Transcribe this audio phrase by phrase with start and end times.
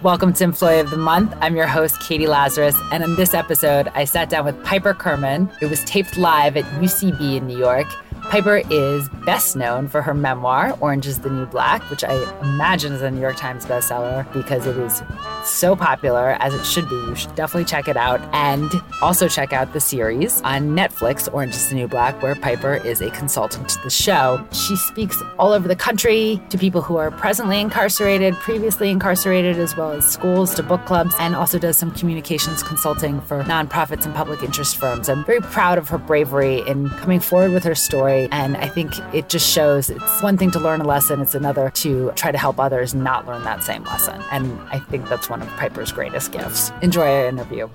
[0.00, 1.34] Welcome to Employee of the Month.
[1.40, 2.76] I'm your host, Katie Lazarus.
[2.92, 5.50] And in this episode, I sat down with Piper Kerman.
[5.60, 7.88] It was taped live at UCB in New York.
[8.30, 12.92] Piper is best known for her memoir, Orange is the New Black, which I imagine
[12.92, 15.02] is a New York Times bestseller because it is
[15.44, 16.94] so popular, as it should be.
[16.94, 18.20] You should definitely check it out.
[18.34, 18.70] And
[19.00, 23.00] also check out the series on Netflix, Orange is the New Black, where Piper is
[23.00, 24.46] a consultant to the show.
[24.52, 29.74] She speaks all over the country to people who are presently incarcerated, previously incarcerated, as
[29.74, 34.14] well as schools, to book clubs, and also does some communications consulting for nonprofits and
[34.14, 35.08] public interest firms.
[35.08, 38.92] I'm very proud of her bravery in coming forward with her story and I think
[39.14, 42.38] it just shows it's one thing to learn a lesson, it's another to try to
[42.38, 44.20] help others not learn that same lesson.
[44.32, 46.72] And I think that's one of Piper's greatest gifts.
[46.82, 47.68] Enjoy our interview.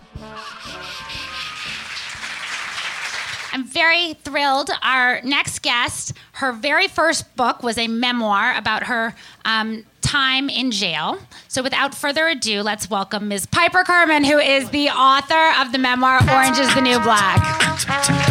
[3.54, 4.72] I'm very thrilled.
[4.82, 9.14] Our next guest, her very first book was a memoir about her
[9.46, 11.20] um, time in jail.
[11.48, 13.46] So, without further ado, let's welcome Ms.
[13.46, 18.20] Piper Kerman, who is the author of the memoir Orange is the New Black.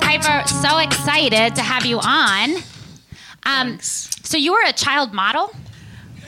[0.00, 2.54] Piper, so excited to have you on.
[3.44, 5.50] Um, so you were a child model?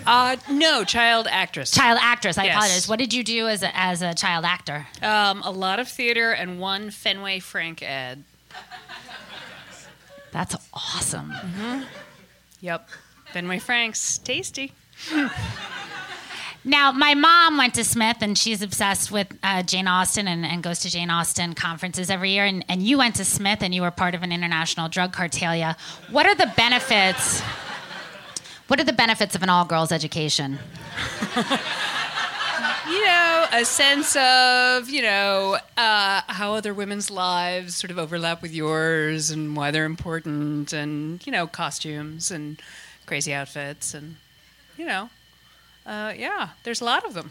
[0.06, 1.70] Uh, no, child actress.
[1.70, 2.38] Child actress.
[2.38, 2.55] I Yes.
[2.56, 2.88] apologize.
[2.88, 4.86] What did you do as a, as a child actor?
[5.03, 8.22] Um, a lot of theater and one Fenway Frank ad.
[10.33, 11.33] That's awesome.
[12.60, 12.88] Yep.
[13.33, 14.72] Fenway Frank's tasty.
[16.69, 20.64] Now, my mom went to Smith, and she's obsessed with uh, Jane Austen and, and
[20.64, 22.44] goes to Jane Austen conferences every year.
[22.44, 25.78] And, and you went to Smith, and you were part of an international drug cartelia.
[26.11, 27.41] What are the benefits?
[28.66, 30.58] What are the benefits of an all-girls education?
[32.88, 38.42] You know, a sense of, you know, uh, how other women's lives sort of overlap
[38.42, 42.62] with yours and why they're important and, you know, costumes and
[43.04, 44.16] crazy outfits and,
[44.76, 45.10] you know,
[45.87, 47.31] uh, yeah, there's a lot of them.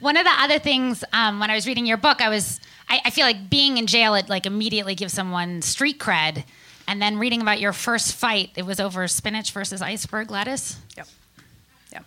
[0.00, 3.00] One of the other things um, when I was reading your book, I was I,
[3.04, 6.44] I feel like being in jail it like immediately gives someone street cred,
[6.88, 10.78] and then reading about your first fight, it was over spinach versus iceberg lettuce.
[10.96, 11.08] Yep.
[11.92, 12.04] Yep.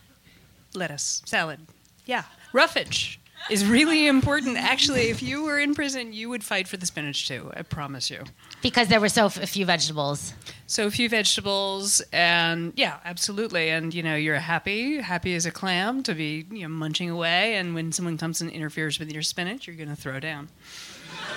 [0.73, 1.59] Lettuce, salad.
[2.05, 2.23] Yeah.
[2.51, 4.57] Roughage is really important.
[4.57, 7.51] Actually, if you were in prison, you would fight for the spinach too.
[7.55, 8.23] I promise you.
[8.61, 10.33] Because there were so f- few vegetables.
[10.67, 13.69] So a few vegetables, and yeah, absolutely.
[13.69, 17.55] And you know, you're happy, happy as a clam to be you know munching away.
[17.55, 20.49] And when someone comes and interferes with your spinach, you're gonna throw down.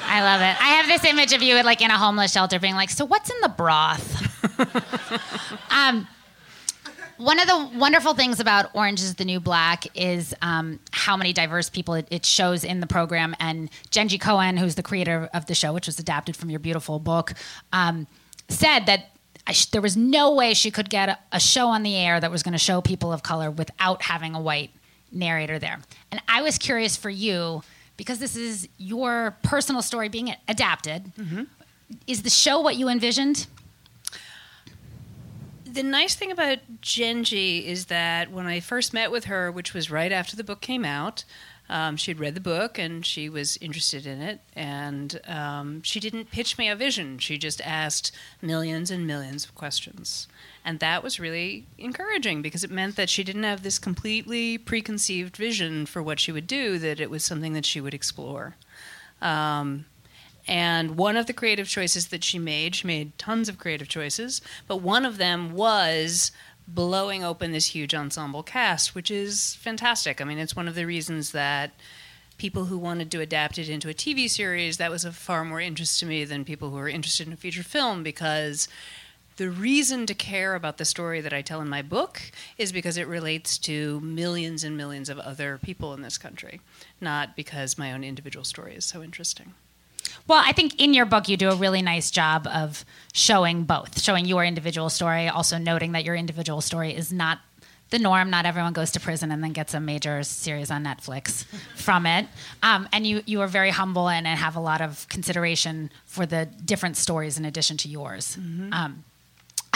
[0.05, 0.61] I love it.
[0.63, 3.29] I have this image of you like in a homeless shelter being like, so what's
[3.31, 4.23] in the broth?
[5.71, 6.07] um,
[7.19, 11.33] one of the wonderful things about Orange is the New Black is um, how many
[11.33, 13.35] diverse people it, it shows in the program.
[13.41, 16.99] And Jenji Kohan, who's the creator of the show, which was adapted from your beautiful
[16.99, 17.33] book,
[17.73, 18.07] um,
[18.49, 19.11] said that
[19.47, 22.19] I sh- there was no way she could get a, a show on the air
[22.21, 24.71] that was going to show people of color without having a white
[25.13, 25.81] narrator there.
[26.11, 27.63] And I was curious for you
[27.97, 31.13] because this is your personal story being adapted.
[32.07, 33.47] Is the show what you envisioned?
[35.77, 39.91] The nice thing about Jenji is that when I first met with her, which was
[39.91, 41.25] right after the book came out,
[41.69, 44.41] um, she had read the book and she was interested in it.
[44.55, 47.19] And um, she didn't pitch me a vision.
[47.19, 48.11] She just asked
[48.41, 50.29] millions and millions of questions.
[50.65, 55.37] And that was really encouraging because it meant that she didn't have this completely preconceived
[55.37, 58.57] vision for what she would do, that it was something that she would explore.
[59.21, 59.85] Um,
[60.47, 64.41] and one of the creative choices that she made, she made tons of creative choices,
[64.69, 66.31] but one of them was
[66.69, 70.21] blowing open this huge ensemble cast, which is fantastic.
[70.21, 71.73] I mean, it's one of the reasons that
[72.39, 75.61] people who wanted to adapt it into a TV series, that was of far more
[75.61, 78.69] interest to me than people who were interested in a feature film because
[79.37, 82.21] the reason to care about the story that I tell in my book
[82.57, 86.61] is because it relates to millions and millions of other people in this country,
[87.01, 89.55] not because my own individual story is so interesting.
[90.27, 94.01] Well, I think in your book you do a really nice job of showing both,
[94.03, 97.39] showing your individual story, also noting that your individual story is not
[97.91, 98.31] the norm.
[98.31, 101.45] Not everyone goes to prison and then gets a major series on Netflix
[101.77, 102.27] from it.
[102.63, 106.27] Um, and you you are very humble and, and have a lot of consideration for
[106.27, 108.37] the different stories in addition to yours.
[108.73, 109.05] Um,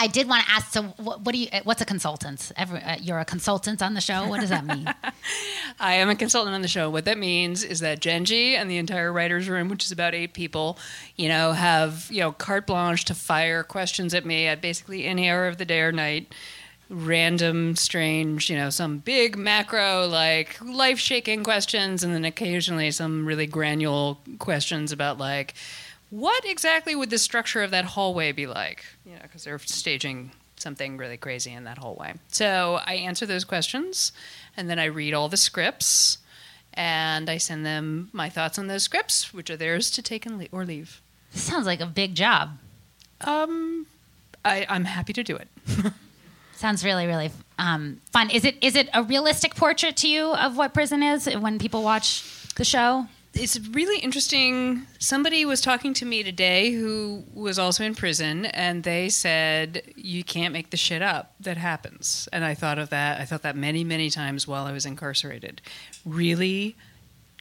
[0.01, 0.73] I did want to ask.
[0.73, 1.47] So, what, what do you?
[1.63, 2.51] What's a consultant?
[2.57, 4.27] Every, uh, you're a consultant on the show.
[4.27, 4.91] What does that mean?
[5.79, 6.89] I am a consultant on the show.
[6.89, 10.33] What that means is that Jenji and the entire writers' room, which is about eight
[10.33, 10.79] people,
[11.17, 15.29] you know, have you know carte blanche to fire questions at me at basically any
[15.29, 16.33] hour of the day or night.
[16.89, 23.25] random, strange, you know, some big macro, like life shaking questions, and then occasionally some
[23.25, 25.53] really granular questions about, like,
[26.11, 28.85] what exactly would the structure of that hallway be like?
[29.05, 32.13] You know, because they're staging something really crazy in that hallway.
[32.27, 34.11] So I answer those questions,
[34.55, 36.19] and then I read all the scripts,
[36.73, 40.37] and I send them my thoughts on those scripts, which are theirs to take and
[40.37, 41.01] le- or leave.
[41.33, 42.57] This sounds like a big job.
[43.21, 43.87] Um,
[44.43, 45.47] I, I'm happy to do it.
[46.55, 48.29] Sounds really, really um, fun.
[48.29, 51.81] Is it is it a realistic portrait to you of what prison is when people
[51.81, 52.23] watch
[52.55, 53.07] the show?
[53.33, 54.85] It's really interesting.
[54.99, 60.23] Somebody was talking to me today who was also in prison, and they said you
[60.23, 62.27] can't make the shit up that happens.
[62.33, 63.21] And I thought of that.
[63.21, 65.61] I thought that many, many times while I was incarcerated.
[66.05, 66.75] Really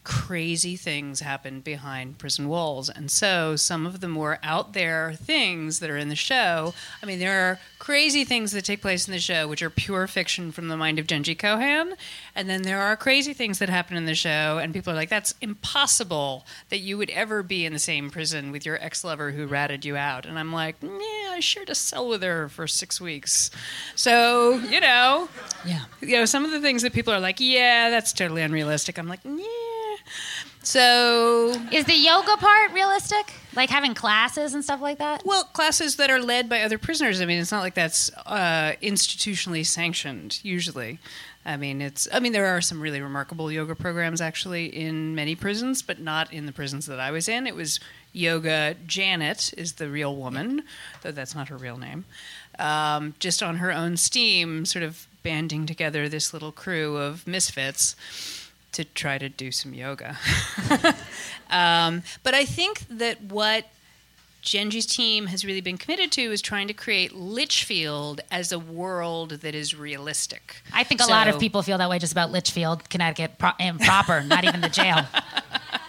[0.03, 2.89] crazy things happen behind prison walls.
[2.89, 7.07] And so some of the more out there things that are in the show, I
[7.07, 10.53] mean, there are crazy things that take place in the show which are pure fiction
[10.53, 11.93] from the mind of Jenji Kohan.
[12.35, 15.11] And then there are crazy things that happen in the show, and people are like,
[15.11, 19.33] that's impossible that you would ever be in the same prison with your ex lover
[19.33, 20.25] who ratted you out.
[20.25, 20.89] And I'm like, yeah,
[21.33, 23.51] I shared a cell with her for six weeks.
[23.95, 25.29] So, you know,
[25.65, 25.85] Yeah.
[26.01, 28.99] you know, some of the things that people are like, yeah, that's totally unrealistic.
[28.99, 29.45] I'm like, yeah.
[30.63, 33.33] So, Is the yoga part realistic?
[33.57, 35.23] Like having classes and stuff like that?
[35.25, 37.21] well, classes that are led by other prisoners.
[37.21, 40.39] I mean, it's not like that's uh, institutionally sanctioned.
[40.45, 40.99] Usually,
[41.47, 42.07] I mean, it's.
[42.13, 46.33] I mean, there are some really remarkable yoga programs actually in many prisons, but not
[46.33, 47.47] in the prisons that I was in.
[47.47, 47.81] It was
[48.13, 48.77] yoga.
[48.87, 50.63] Janet is the real woman,
[51.03, 52.05] though that's not her real name.
[52.59, 57.97] Um, just on her own steam, sort of banding together this little crew of misfits
[58.73, 60.17] to try to do some yoga.
[61.51, 63.67] um, but I think that what
[64.43, 69.31] Jenji's team has really been committed to is trying to create Litchfield as a world
[69.31, 70.63] that is realistic.
[70.73, 73.79] I think a lot of people feel that way just about Litchfield, Connecticut, pro- and
[73.81, 75.07] proper, not even the jail.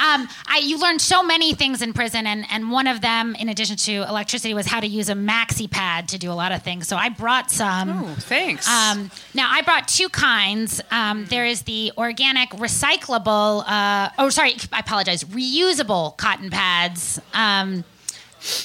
[0.00, 3.50] Um, I, you learned so many things in prison, and, and one of them, in
[3.50, 6.62] addition to electricity, was how to use a maxi pad to do a lot of
[6.62, 6.88] things.
[6.88, 7.90] So I brought some.
[7.90, 8.66] Oh, thanks.
[8.66, 10.80] Um, now I brought two kinds.
[10.90, 13.64] Um, there is the organic recyclable.
[13.66, 15.24] Uh, oh, sorry, I apologize.
[15.24, 17.20] Reusable cotton pads.
[17.34, 17.84] Um,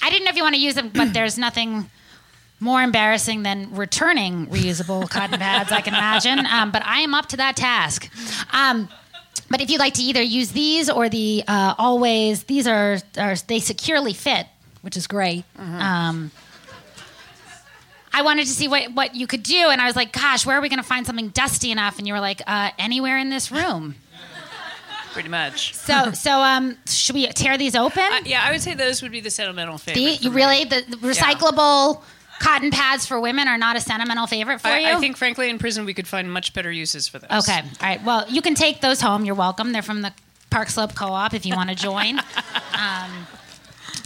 [0.02, 1.90] I didn't know if you want to use them, but there's nothing
[2.60, 5.72] more embarrassing than returning reusable cotton pads.
[5.72, 8.10] I can imagine, um, but I am up to that task.
[8.54, 8.88] Um,
[9.50, 13.36] but if you'd like to either use these or the uh, always, these are, are
[13.48, 14.48] they securely fit,
[14.82, 15.44] which is great.
[15.58, 16.32] Um,
[18.16, 20.58] I wanted to see what, what you could do, and I was like, "Gosh, where
[20.58, 23.30] are we going to find something dusty enough?" And you were like, uh, "Anywhere in
[23.30, 23.96] this room."
[25.14, 25.74] Pretty much.
[25.74, 28.04] So, so um, should we tear these open?
[28.04, 30.02] Uh, yeah, I would say those would be the sentimental favorite.
[30.02, 30.36] The, for you me.
[30.36, 32.04] really the, the recyclable
[32.40, 34.88] cotton pads for women are not a sentimental favorite for you?
[34.88, 37.30] I, I think, frankly, in prison we could find much better uses for those.
[37.48, 37.60] Okay.
[37.60, 38.04] All right.
[38.04, 39.26] Well, you can take those home.
[39.26, 39.72] You're welcome.
[39.72, 40.14] They're from the
[40.50, 42.20] Park Slope Co-op if you want to join.
[42.78, 43.28] um,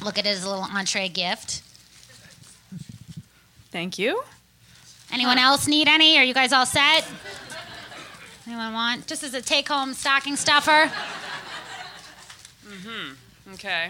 [0.03, 1.61] look at it as a little entree gift.
[3.71, 4.23] Thank you.
[5.11, 6.17] Anyone else need any?
[6.17, 7.07] Are you guys all set?
[8.47, 9.07] Anyone want?
[9.07, 10.91] Just as a take-home stocking stuffer.
[12.67, 13.53] Mm hmm.
[13.53, 13.89] Okay.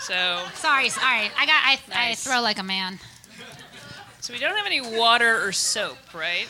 [0.00, 0.88] So, Sorry.
[0.88, 1.30] Sorry.
[1.38, 1.62] I got.
[1.64, 1.78] I,
[2.10, 2.98] I throw like a man.
[4.26, 6.48] So we don't have any water or soap, right?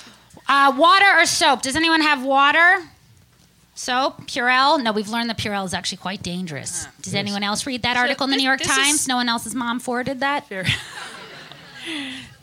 [0.49, 1.61] Uh, water or soap?
[1.61, 2.83] Does anyone have water?
[3.75, 4.23] Soap?
[4.23, 4.83] Purell?
[4.83, 6.87] No, we've learned that Purell is actually quite dangerous.
[7.03, 9.09] Does anyone else read that article in the this- New York this is- Times?
[9.09, 10.47] No one else's mom forwarded that?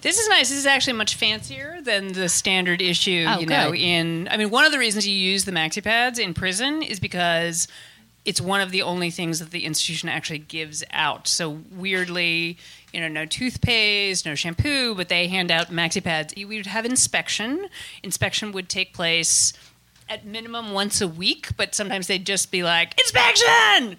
[0.02, 0.50] This is nice.
[0.50, 3.26] This is actually much fancier than the standard issue.
[3.26, 3.80] Oh, you know, good.
[3.80, 7.00] in I mean, one of the reasons you use the maxi pads in prison is
[7.00, 7.70] because
[8.26, 11.30] it's one of the only things that the institution actually gives out.
[11.30, 12.58] So weirdly,
[12.94, 16.34] you know, no toothpaste, no shampoo, but they hand out maxi pads.
[16.36, 17.68] We would have inspection.
[18.04, 19.54] Inspection would take place
[20.08, 23.98] at minimum once a week, but sometimes they'd just be like, inspection!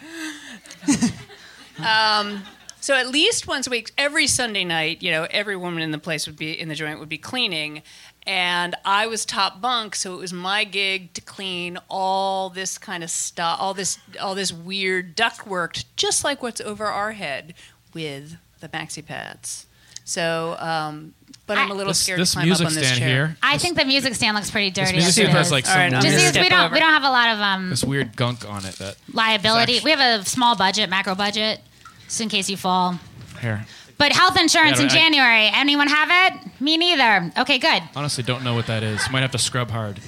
[1.85, 2.43] um,
[2.81, 5.99] so at least once a week, every Sunday night, you know, every woman in the
[5.99, 7.83] place would be in the joint would be cleaning,
[8.27, 13.03] and I was top bunk, so it was my gig to clean all this kind
[13.03, 17.55] of stuff, all this, all this weird ductwork, just like what's over our head
[17.93, 18.37] with
[18.71, 19.67] the maxi pads.
[20.07, 21.15] So, um,
[21.47, 23.27] but I'm a little This, scared this to climb music up on this stand chair.
[23.29, 23.37] here.
[23.43, 24.93] I think the music stand looks pretty dirty.
[24.97, 25.53] This as music stand has is.
[25.53, 26.75] like All some right, Just gonna weird, because we don't over.
[26.75, 28.75] we don't have a lot of um, this weird gunk on it.
[28.77, 29.75] That liability.
[29.75, 31.61] It's We have a small budget, macro budget,
[32.05, 32.99] just in case you fall.
[33.41, 33.67] here.
[33.97, 35.51] But health insurance Yeah, in I- January.
[35.55, 36.61] Anyone have it?
[36.61, 37.31] Me neither.
[37.39, 37.83] Okay, good.
[37.95, 39.09] Honestly, don't know what that is.
[39.11, 40.01] Might have to scrub hard.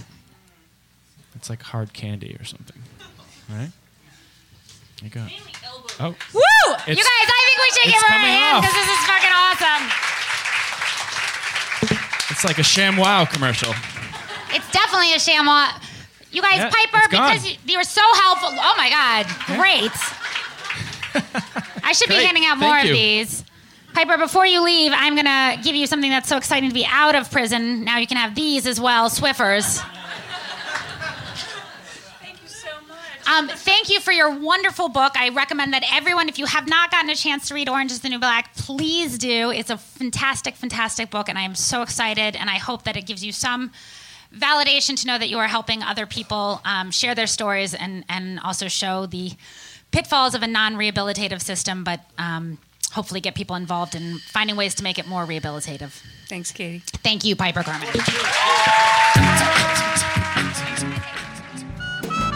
[1.37, 2.83] It's like hard candy or something,
[3.51, 3.71] right?
[5.03, 5.31] You got.
[5.99, 6.41] Oh, Woo!
[6.89, 9.33] you guys, I think we should it's give her a hand because this is fucking
[9.33, 9.85] awesome.
[12.31, 13.73] It's like a ShamWow commercial.
[14.51, 15.71] It's definitely a ShamWow.
[16.33, 18.51] You guys, Yeah, Piper, because you, you were so helpful.
[18.53, 19.27] Oh my God,
[19.57, 19.91] great.
[21.83, 22.91] I should be handing out thank more you.
[22.91, 23.45] of these.
[23.95, 26.85] Piper, before you leave, I'm going to give you something that's so exciting to be
[26.91, 27.85] out of prison.
[27.85, 29.79] Now you can have these as well, Swiffers.
[32.21, 33.16] Thank you so much.
[33.27, 35.13] Um, thank you for your wonderful book.
[35.17, 38.01] I recommend that everyone, if you have not gotten a chance to read Orange is
[38.01, 39.51] the New Black, please do.
[39.51, 43.05] It's a fantastic, fantastic book, and I am so excited, and I hope that it
[43.07, 43.73] gives you some
[44.33, 48.39] validation to know that you are helping other people um, share their stories and, and
[48.41, 49.33] also show the
[49.91, 52.59] pitfalls of a non rehabilitative system, but um,
[52.93, 56.01] hopefully get people involved in finding ways to make it more rehabilitative.
[56.29, 56.83] Thanks, Katie.
[56.87, 57.89] Thank you, Piper Kerman.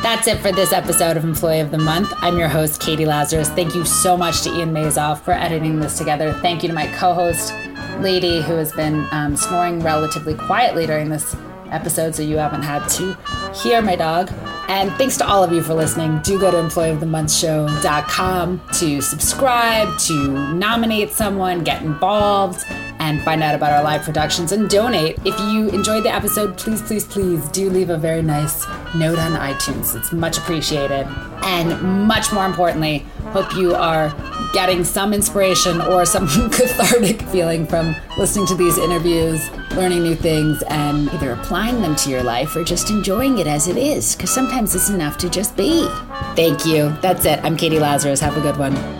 [0.02, 2.14] That's it for this episode of Employee of the Month.
[2.22, 3.50] I'm your host, Katie Lazarus.
[3.50, 6.32] Thank you so much to Ian Mazoff for editing this together.
[6.32, 7.52] Thank you to my co host,
[7.98, 11.36] Lady, who has been um, snoring relatively quietly during this
[11.70, 13.14] episode, so you haven't had to
[13.52, 14.30] hear my dog.
[14.70, 16.20] And thanks to all of you for listening.
[16.22, 22.64] Do go to employeeofthemonthshow.com to subscribe, to nominate someone, get involved,
[23.00, 25.18] and find out about our live productions and donate.
[25.24, 29.32] If you enjoyed the episode, please, please, please do leave a very nice note on
[29.32, 29.96] iTunes.
[29.96, 31.08] It's much appreciated.
[31.50, 32.98] And much more importantly,
[33.32, 34.14] hope you are
[34.52, 40.62] getting some inspiration or some cathartic feeling from listening to these interviews, learning new things,
[40.68, 44.30] and either applying them to your life or just enjoying it as it is, because
[44.30, 45.88] sometimes it's enough to just be.
[46.36, 46.96] Thank you.
[47.02, 47.40] That's it.
[47.44, 48.20] I'm Katie Lazarus.
[48.20, 48.99] Have a good one.